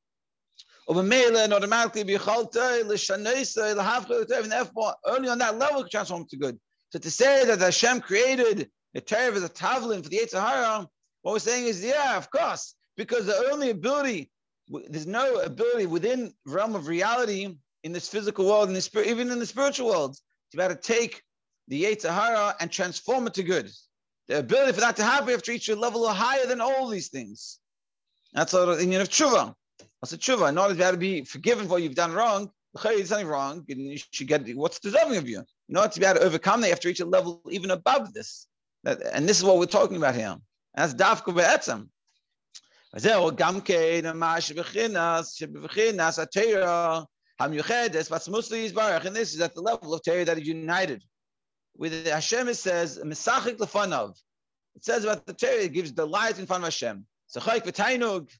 Ubemela 0.90 1.44
and 1.44 1.54
automatically 1.54 2.04
bichalta 2.04 2.84
l'shanoisa 2.86 3.76
l'havcha 3.76 4.42
and 4.42 4.52
therefore 4.52 4.96
only 5.06 5.30
on 5.30 5.38
that 5.38 5.58
level 5.58 5.82
can 5.82 5.90
transform 5.90 6.26
to 6.28 6.38
good. 6.38 6.60
So 6.90 7.00
to 7.00 7.12
say 7.12 7.46
that 7.46 7.60
Hashem 7.60 8.02
created 8.02 8.70
the 8.94 9.02
Torah 9.02 9.34
as 9.34 9.44
a 9.44 9.50
tavlin 9.50 10.04
for 10.04 10.10
the 10.10 10.18
Yitzhahara, 10.18 10.88
what 11.22 11.32
we're 11.34 11.40
saying 11.40 11.66
is, 11.66 11.84
yeah, 11.84 12.18
of 12.18 12.30
course, 12.32 12.76
because 12.98 13.26
the 13.26 13.50
only 13.52 13.70
ability, 13.70 14.30
there's 14.90 15.08
no 15.08 15.36
ability 15.36 15.86
within 15.86 16.34
realm 16.46 16.76
of 16.76 16.88
reality 16.88 17.56
in 17.84 17.94
this 17.94 18.10
physical 18.10 18.46
world, 18.46 18.68
in 18.68 18.74
the 18.74 18.82
spirit, 18.82 19.08
even 19.08 19.32
in 19.32 19.40
the 19.40 19.46
spiritual 19.46 19.88
world, 19.88 20.16
to 20.52 20.58
be 20.58 20.64
able 20.64 20.76
to 20.76 20.82
take 20.82 21.22
the 21.68 21.84
Yetzirah 21.84 22.56
and 22.60 22.70
transform 22.72 23.28
it 23.28 23.34
to 23.36 23.44
good. 23.44 23.72
The 24.28 24.40
ability 24.40 24.74
for 24.74 24.82
that 24.82 24.96
to 24.98 25.04
happen, 25.04 25.28
you 25.28 25.34
have 25.34 25.44
to 25.44 25.52
reach 25.52 25.70
a 25.70 25.76
level 25.76 26.08
higher 26.08 26.46
than 26.46 26.60
all 26.60 26.88
these 26.90 27.10
things. 27.10 27.60
That's 28.34 28.52
the 28.52 28.78
union 28.80 29.02
of 29.02 29.10
tshuva. 29.10 29.54
That's 30.01 30.13
a 30.13 30.19
tshuva. 30.19 30.49
In 30.49 30.59
order 30.59 30.75
to 30.75 30.97
be 30.97 31.25
forgiven 31.25 31.67
for 31.67 31.73
what 31.73 31.83
you've 31.83 31.95
done 31.95 32.13
wrong, 32.13 32.51
there's 32.83 33.09
something 33.09 33.27
wrong, 33.27 33.65
and 33.69 33.81
you 33.81 33.99
should 33.99 34.29
get 34.29 34.47
what's 34.57 34.79
deserving 34.81 35.17
of 35.17 35.29
you. 35.29 35.43
In 35.69 35.77
order 35.77 35.89
to 35.89 36.01
be 36.01 36.07
able 36.07 36.21
to 36.21 36.27
overcome 36.27 36.61
that, 36.61 36.69
you 36.69 36.73
have 36.73 36.81
to 36.81 36.89
reach 36.89 37.01
a 37.01 37.07
level 37.07 37.41
even 37.51 37.71
above 37.71 38.13
this. 38.13 38.47
That, 38.85 39.01
and 39.13 39.29
this 39.29 39.39
is 39.39 39.45
what 39.45 39.59
we're 39.59 39.67
talking 39.67 39.97
about 39.97 40.15
here. 40.15 40.29
And 40.29 40.41
that's 40.75 40.95
dafka 40.95 41.35
be'etzem. 41.35 41.89
וזהו 42.95 43.37
גם 43.37 43.61
כן 43.61 44.17
מה 44.17 44.41
שבחינס, 44.41 45.33
שבבחינס 45.33 46.19
התרא 46.19 47.01
המיוחדת, 47.41 48.11
ועצמוס 48.11 48.51
ליזברך, 48.51 49.05
and 49.05 49.17
this 49.17 49.35
is 49.35 49.41
at 49.41 49.55
the 49.55 49.61
level 49.61 49.93
of 49.93 50.03
Torah 50.03 50.25
that 50.25 50.39
is 50.39 50.47
united 50.47 51.03
with 51.77 52.07
Hashem 52.07 52.49
it 52.49 52.55
says 52.55 52.99
Mesachik 52.99 53.59
lefanav. 53.59 54.15
It 54.75 54.85
says 54.85 55.05
about 55.05 55.27
the 55.27 55.35
Torah, 55.35 55.65
it 55.65 55.73
gives 55.73 55.93
delight 55.93 56.39
in 56.39 56.47
front 56.47 56.63
of 56.63 56.67
Hashem. 56.67 57.07
Sechayik 57.35 57.65
v'tainug, 57.65 58.31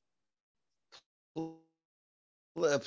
uh, 2.60 2.80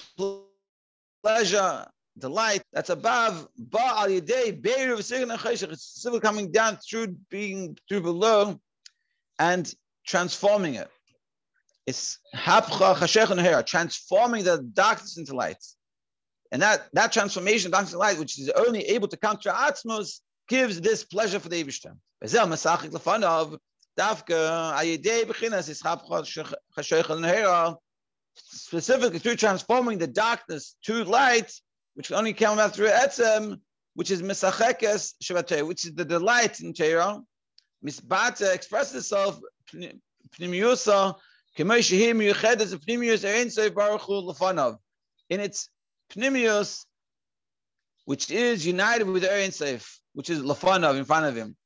pleasure, 1.22 1.86
delight. 2.18 2.62
That's 2.72 2.90
above 2.90 3.48
ba 3.56 3.78
al 3.78 4.08
yedei 4.08 4.60
beiru 4.60 4.98
v'sigan 4.98 5.34
chayshach. 5.36 5.72
It's 5.72 5.84
still 5.84 6.20
coming 6.20 6.50
down 6.52 6.76
through 6.76 7.16
being 7.30 7.78
through 7.88 8.02
below 8.02 8.60
and 9.38 9.72
transforming 10.06 10.74
it. 10.74 10.88
It's 11.86 12.18
hapcha 12.34 12.94
chashech 12.94 13.66
transforming 13.66 14.44
the 14.44 14.58
darkness 14.58 15.16
into 15.16 15.34
light. 15.34 15.62
And 16.52 16.62
that, 16.62 16.88
that 16.92 17.12
transformation 17.12 17.68
of 17.68 17.72
darkness 17.72 17.92
into 17.92 17.98
light, 17.98 18.18
which 18.18 18.38
is 18.38 18.50
only 18.50 18.84
able 18.86 19.08
to 19.08 19.16
come 19.16 19.38
to 19.38 19.50
Atzmos, 19.50 20.20
gives 20.48 20.80
this 20.80 21.04
pleasure 21.04 21.40
for 21.40 21.48
the 21.48 21.64
Eibishter. 21.64 21.96
Bezel 22.20 22.46
Masachik 22.46 22.90
Lefanav, 22.90 23.58
Dafka, 23.98 24.74
Ayedei 24.76 25.24
Bechinas, 25.24 25.68
Ischab 25.68 26.06
Chashoichel 26.06 27.18
Nehera, 27.18 27.76
specifically 28.36 29.18
through 29.18 29.36
transforming 29.36 29.98
the 29.98 30.06
darkness 30.06 30.76
to 30.84 31.04
light, 31.04 31.52
which 31.94 32.12
only 32.12 32.32
came 32.32 32.58
out 32.58 32.74
through 32.74 32.88
Etzem, 32.88 33.60
which 33.94 34.10
is 34.10 34.22
Misachekes 34.22 35.14
Shabbatei, 35.22 35.66
which 35.66 35.84
is 35.84 35.94
the 35.94 36.04
delight 36.04 36.60
in 36.60 36.72
Torah. 36.72 37.20
Misbata 37.84 38.52
expresses 38.52 38.96
itself, 38.96 39.40
Pnimiusa, 39.72 41.14
Kemoi 41.56 41.78
a 41.78 42.78
Pnimius 42.78 43.24
Erein 43.24 43.50
Sof 43.50 43.74
Baruch 43.74 44.02
Lefanav. 44.02 44.78
In 45.30 45.40
its 45.40 45.68
Pnimius, 46.12 46.84
which 48.06 48.30
is 48.30 48.66
united 48.66 49.06
with 49.06 49.24
Sof 49.54 50.00
which 50.14 50.30
is 50.30 50.42
lafanav 50.42 50.96
in 50.96 51.04
front 51.04 51.26
of 51.26 51.36
him. 51.36 51.56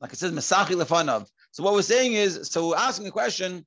Like 0.00 0.12
it 0.12 0.18
says, 0.18 0.32
Masachi 0.32 0.80
lafanav. 0.80 1.26
So 1.50 1.64
what 1.64 1.74
we're 1.74 1.82
saying 1.82 2.12
is, 2.12 2.48
so 2.50 2.68
we're 2.68 2.76
asking 2.76 3.06
the 3.06 3.10
question, 3.10 3.66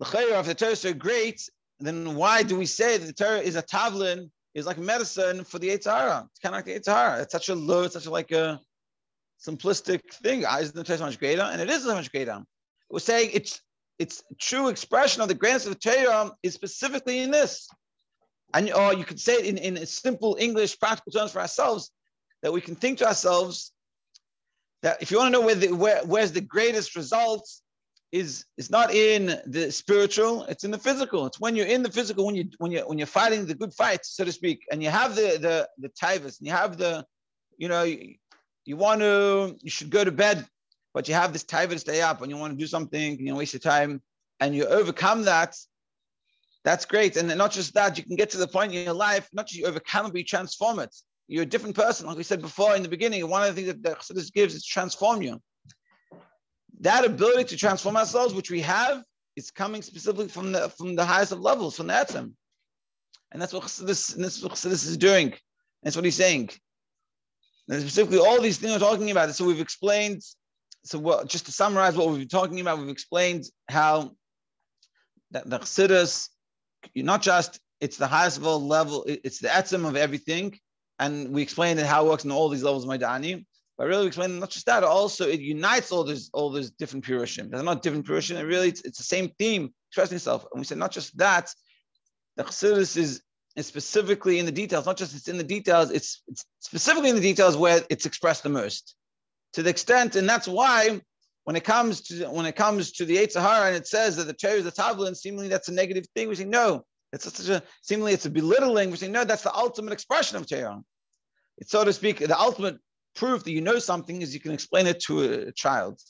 if 0.00 0.46
the 0.46 0.54
Torah 0.54 0.72
is 0.72 0.80
so 0.80 0.92
great, 0.92 1.48
then 1.80 2.14
why 2.14 2.42
do 2.42 2.56
we 2.56 2.66
say 2.66 2.98
that 2.98 3.06
the 3.06 3.12
Torah 3.12 3.40
is 3.40 3.56
a 3.56 3.62
tavlin, 3.62 4.30
is 4.54 4.66
like 4.66 4.78
medicine 4.78 5.44
for 5.44 5.58
the 5.58 5.68
Eitzahara? 5.68 6.26
It's 6.30 6.40
kind 6.40 6.54
of 6.54 6.58
like 6.58 6.64
the 6.64 6.78
Eitzahara. 6.78 7.22
It's 7.22 7.32
such 7.32 7.48
a 7.48 7.54
low, 7.54 7.84
it's 7.84 7.94
such 7.94 8.06
a 8.06 8.10
like 8.10 8.32
a 8.32 8.60
simplistic 9.44 10.00
thing. 10.22 10.42
Isn't 10.42 10.74
the 10.74 10.84
Torah 10.84 10.98
so 10.98 11.04
much 11.04 11.18
greater? 11.18 11.42
And 11.42 11.60
it 11.60 11.70
is 11.70 11.84
so 11.84 11.94
much 11.94 12.10
greater. 12.10 12.42
We're 12.90 13.00
saying 13.00 13.30
it's 13.32 13.60
its 13.98 14.22
true 14.38 14.68
expression 14.68 15.22
of 15.22 15.28
the 15.28 15.34
greatness 15.34 15.66
of 15.66 15.72
the 15.72 15.90
Torah 15.90 16.32
is 16.42 16.54
specifically 16.54 17.20
in 17.20 17.30
this. 17.30 17.68
And 18.54 18.72
or 18.72 18.94
you 18.94 19.04
could 19.04 19.20
say 19.20 19.34
it 19.34 19.46
in, 19.46 19.58
in 19.58 19.84
simple 19.86 20.36
English, 20.38 20.78
practical 20.78 21.12
terms 21.12 21.32
for 21.32 21.40
ourselves 21.40 21.90
that 22.42 22.52
we 22.52 22.60
can 22.60 22.76
think 22.76 22.98
to 22.98 23.06
ourselves 23.06 23.72
that 24.82 25.02
if 25.02 25.10
you 25.10 25.18
want 25.18 25.32
to 25.34 25.40
know 25.40 25.44
where 25.44 25.54
the, 25.54 25.72
where, 25.72 26.04
where's 26.04 26.32
the 26.32 26.40
greatest 26.40 26.94
results 26.94 27.62
is 28.12 28.44
is 28.56 28.70
not 28.70 28.92
in 28.92 29.40
the 29.46 29.70
spiritual 29.70 30.44
it's 30.44 30.64
in 30.64 30.70
the 30.70 30.78
physical 30.78 31.26
it's 31.26 31.40
when 31.40 31.56
you're 31.56 31.66
in 31.66 31.82
the 31.82 31.90
physical 31.90 32.24
when 32.24 32.34
you 32.34 32.48
when 32.58 32.70
you 32.70 32.80
when 32.86 32.98
you're 32.98 33.06
fighting 33.06 33.44
the 33.46 33.54
good 33.54 33.74
fight 33.74 34.04
so 34.04 34.24
to 34.24 34.32
speak 34.32 34.64
and 34.70 34.82
you 34.82 34.88
have 34.88 35.16
the 35.16 35.38
the 35.40 35.68
the 35.78 35.88
tivus 35.88 36.38
and 36.38 36.46
you 36.46 36.52
have 36.52 36.76
the 36.78 37.04
you 37.58 37.68
know 37.68 37.82
you, 37.82 38.14
you 38.64 38.76
want 38.76 39.00
to 39.00 39.56
you 39.60 39.70
should 39.70 39.90
go 39.90 40.04
to 40.04 40.12
bed 40.12 40.46
but 40.94 41.08
you 41.08 41.14
have 41.14 41.32
this 41.32 41.44
tivus 41.44 41.80
stay 41.80 42.00
up 42.00 42.22
and 42.22 42.30
you 42.30 42.36
want 42.36 42.52
to 42.52 42.58
do 42.58 42.66
something 42.66 43.12
and 43.18 43.26
you 43.26 43.34
waste 43.34 43.52
your 43.52 43.60
time 43.60 44.00
and 44.40 44.54
you 44.54 44.64
overcome 44.66 45.24
that 45.24 45.56
that's 46.64 46.84
great 46.84 47.16
and 47.16 47.36
not 47.36 47.50
just 47.50 47.74
that 47.74 47.98
you 47.98 48.04
can 48.04 48.16
get 48.16 48.30
to 48.30 48.38
the 48.38 48.46
point 48.46 48.72
in 48.72 48.84
your 48.84 48.94
life 48.94 49.28
not 49.32 49.48
just 49.48 49.58
you 49.58 49.66
overcome 49.66 50.06
it 50.06 50.10
but 50.10 50.18
you 50.18 50.24
transform 50.24 50.78
it 50.78 50.94
you're 51.28 51.42
a 51.42 51.46
different 51.46 51.74
person. 51.74 52.06
Like 52.06 52.16
we 52.16 52.22
said 52.22 52.40
before 52.40 52.76
in 52.76 52.82
the 52.82 52.88
beginning, 52.88 53.28
one 53.28 53.42
of 53.42 53.48
the 53.48 53.54
things 53.54 53.68
that 53.68 53.82
the 53.82 53.96
Chassidus 53.96 54.32
gives 54.32 54.54
is 54.54 54.64
transform 54.64 55.22
you. 55.22 55.40
That 56.80 57.04
ability 57.04 57.44
to 57.44 57.56
transform 57.56 57.96
ourselves, 57.96 58.34
which 58.34 58.50
we 58.50 58.60
have, 58.60 59.02
is 59.34 59.50
coming 59.50 59.82
specifically 59.82 60.28
from 60.28 60.52
the 60.52 60.68
from 60.70 60.94
the 60.94 61.04
highest 61.04 61.32
of 61.32 61.40
levels, 61.40 61.76
from 61.76 61.88
the 61.88 61.94
Etzem. 61.94 62.32
And 63.32 63.42
that's 63.42 63.52
what 63.52 63.64
Chassidus, 63.64 64.42
what 64.42 64.64
is 64.64 64.96
doing. 64.96 65.34
That's 65.82 65.96
what 65.96 66.04
he's 66.04 66.16
saying. 66.16 66.50
And 67.68 67.80
specifically, 67.80 68.18
all 68.18 68.40
these 68.40 68.58
things 68.58 68.72
we're 68.72 68.78
talking 68.78 69.10
about. 69.10 69.34
So 69.34 69.44
we've 69.44 69.60
explained. 69.60 70.22
So 70.84 70.98
what, 71.00 71.28
just 71.28 71.46
to 71.46 71.52
summarize 71.52 71.96
what 71.96 72.08
we've 72.08 72.20
been 72.20 72.28
talking 72.28 72.60
about, 72.60 72.78
we've 72.78 72.88
explained 72.88 73.44
how 73.68 74.12
that 75.32 75.50
the 75.50 75.58
Chassidus 75.58 76.28
not 76.94 77.22
just 77.22 77.60
it's 77.80 77.96
the 77.96 78.06
highest 78.06 78.40
level, 78.40 79.04
it's 79.06 79.38
the 79.38 79.48
etzim 79.48 79.86
of 79.86 79.96
everything. 79.96 80.58
And 80.98 81.34
we 81.34 81.42
explained 81.42 81.78
how 81.80 82.06
it 82.06 82.08
works 82.08 82.24
in 82.24 82.30
all 82.30 82.48
these 82.48 82.62
levels 82.62 82.84
of 82.84 82.90
Maidani. 82.90 83.44
But 83.76 83.88
really, 83.88 84.02
we 84.02 84.06
explained 84.08 84.40
not 84.40 84.50
just 84.50 84.66
that, 84.66 84.84
also 84.84 85.28
it 85.28 85.40
unites 85.40 85.92
all 85.92 86.04
these 86.04 86.30
all 86.32 86.50
these 86.50 86.70
different 86.70 87.04
purushim. 87.04 87.50
There's 87.50 87.62
not 87.62 87.82
different 87.82 88.06
purushim. 88.06 88.36
It 88.36 88.44
really 88.44 88.68
it's, 88.68 88.80
it's 88.82 88.98
the 88.98 89.04
same 89.04 89.30
theme 89.38 89.74
expressing 89.90 90.16
itself. 90.16 90.46
And 90.52 90.60
we 90.60 90.64
said 90.64 90.78
not 90.78 90.92
just 90.92 91.16
that, 91.18 91.52
the 92.36 92.44
chassidus 92.44 92.96
is, 92.96 93.22
is 93.54 93.66
specifically 93.66 94.38
in 94.38 94.46
the 94.46 94.52
details. 94.52 94.86
Not 94.86 94.96
just 94.96 95.14
it's 95.14 95.28
in 95.28 95.38
the 95.38 95.44
details. 95.44 95.90
It's, 95.90 96.22
it's 96.28 96.44
specifically 96.60 97.10
in 97.10 97.16
the 97.16 97.22
details 97.22 97.56
where 97.56 97.82
it's 97.90 98.06
expressed 98.06 98.42
the 98.42 98.48
most. 98.48 98.94
To 99.54 99.62
the 99.62 99.70
extent, 99.70 100.16
and 100.16 100.28
that's 100.28 100.48
why 100.48 101.00
when 101.44 101.56
it 101.56 101.64
comes 101.64 102.00
to 102.02 102.26
when 102.26 102.44
it 102.44 102.56
comes 102.56 102.92
to 102.92 103.04
the 103.04 103.16
Yetzer 103.16 103.40
Hara 103.40 103.68
and 103.68 103.76
it 103.76 103.86
says 103.86 104.16
that 104.16 104.26
the 104.26 104.34
Torah 104.34 104.54
is 104.54 104.64
the 104.64 105.04
and 105.06 105.16
seemingly 105.16 105.48
that's 105.48 105.68
a 105.68 105.72
negative 105.72 106.06
thing. 106.14 106.28
We 106.28 106.34
say 106.34 106.44
no. 106.44 106.84
It's 107.12 107.32
such 107.32 107.48
a 107.48 107.62
seemingly 107.82 108.12
it's 108.12 108.26
a 108.26 108.30
belittling. 108.30 108.90
We 108.90 108.96
say 108.96 109.08
no. 109.08 109.24
That's 109.24 109.44
the 109.44 109.54
ultimate 109.54 109.92
expression 109.92 110.36
of 110.36 110.46
Torah. 110.46 110.82
It's 111.58 111.70
so 111.70 111.84
to 111.84 111.92
speak 111.92 112.18
the 112.18 112.38
ultimate 112.38 112.78
proof 113.16 113.44
that 113.44 113.50
you 113.50 113.60
know 113.60 113.78
something 113.78 114.22
is 114.22 114.34
you 114.34 114.40
can 114.40 114.52
explain 114.52 114.86
it 114.86 115.00
to 115.00 115.48
a 115.48 115.52
child. 115.52 116.00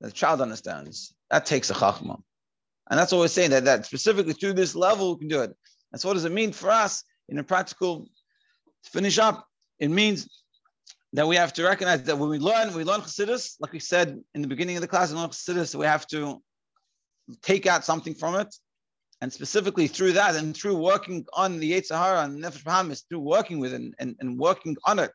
The 0.00 0.12
child 0.12 0.40
understands. 0.40 1.14
That 1.30 1.46
takes 1.46 1.70
a 1.70 1.74
chachma, 1.74 2.20
and 2.90 2.98
that's 2.98 3.12
what 3.12 3.18
we're 3.18 3.28
saying. 3.28 3.50
That 3.50 3.64
that 3.64 3.86
specifically 3.86 4.34
through 4.34 4.54
this 4.54 4.74
level 4.74 5.14
we 5.14 5.20
can 5.20 5.28
do 5.28 5.42
it. 5.42 5.52
And 5.92 6.00
so 6.00 6.08
what 6.08 6.14
does 6.14 6.24
it 6.24 6.32
mean 6.32 6.52
for 6.52 6.70
us 6.70 7.04
in 7.28 7.38
a 7.38 7.44
practical? 7.44 8.06
To 8.84 8.90
finish 8.90 9.18
up, 9.20 9.46
it 9.78 9.90
means 9.90 10.28
that 11.12 11.28
we 11.28 11.36
have 11.36 11.52
to 11.52 11.62
recognize 11.62 12.02
that 12.04 12.18
when 12.18 12.30
we 12.30 12.38
learn, 12.38 12.74
we 12.74 12.84
learn 12.84 13.00
Chassidus, 13.00 13.56
like 13.60 13.72
we 13.72 13.78
said 13.78 14.18
in 14.34 14.42
the 14.42 14.48
beginning 14.48 14.76
of 14.76 14.80
the 14.80 14.88
class, 14.88 15.12
we 15.12 15.18
learn 15.18 15.28
Chassidus, 15.28 15.74
we 15.74 15.86
have 15.86 16.06
to 16.08 16.42
take 17.42 17.66
out 17.66 17.84
something 17.84 18.14
from 18.14 18.34
it. 18.36 18.54
And 19.20 19.32
specifically 19.32 19.86
through 19.86 20.12
that 20.14 20.34
and 20.34 20.56
through 20.56 20.76
working 20.76 21.24
on 21.32 21.60
the 21.60 21.72
Yetzer 21.72 21.96
Hara 21.96 22.24
and 22.24 22.42
Nefesh 22.42 22.64
Bahamis, 22.64 23.04
through 23.08 23.20
working 23.20 23.60
with 23.60 23.72
it 23.72 23.80
and, 23.80 23.94
and, 24.00 24.16
and 24.18 24.38
working 24.38 24.76
on 24.84 24.98
it, 24.98 25.12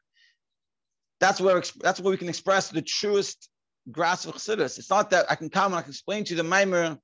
that's 1.20 1.42
where 1.42 1.62
that's 1.82 2.00
where 2.00 2.12
we 2.12 2.18
can 2.18 2.30
express 2.30 2.70
the 2.70 2.82
truest 2.82 3.50
grasp 3.92 4.28
of 4.28 4.36
Chassidus. 4.36 4.78
It's 4.78 4.90
not 4.90 5.10
that 5.12 5.30
I 5.32 5.36
can 5.36 5.50
come 5.50 5.72
and 5.72 5.80
I 5.80 5.82
can 5.82 5.92
explain 5.92 6.24
to 6.26 6.36
you 6.36 6.42
the 6.42 6.48
Maimer 6.48 6.98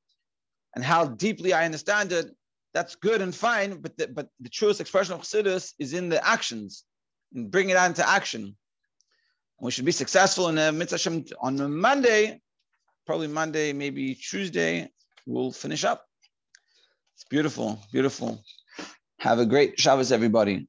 and 0.75 0.83
how 0.83 1.05
deeply 1.05 1.53
I 1.53 1.65
understand 1.65 2.11
it. 2.11 2.27
That's 2.73 2.95
good 2.95 3.21
and 3.21 3.33
fine, 3.33 3.81
but 3.81 3.95
the, 3.97 4.07
but 4.07 4.29
the 4.39 4.49
truest 4.49 4.81
expression 4.81 5.13
of 5.13 5.21
Chassidus 5.21 5.73
is 5.79 5.93
in 5.93 6.09
the 6.09 6.25
actions 6.27 6.83
and 7.33 7.51
bring 7.51 7.69
it 7.69 7.77
out 7.77 7.87
into 7.87 8.07
action 8.07 8.55
we 9.63 9.71
should 9.71 9.85
be 9.85 9.93
successful 9.93 10.49
in 10.49 10.55
the 10.55 10.73
mitzvah 10.73 11.23
on 11.39 11.79
Monday, 11.79 12.41
probably 13.05 13.27
Monday, 13.27 13.71
maybe 13.71 14.13
Tuesday, 14.13 14.89
we'll 15.25 15.53
finish 15.53 15.85
up. 15.85 16.05
It's 17.15 17.23
beautiful, 17.23 17.79
beautiful. 17.93 18.43
Have 19.19 19.39
a 19.39 19.45
great 19.45 19.79
Shabbos, 19.79 20.11
everybody. 20.11 20.67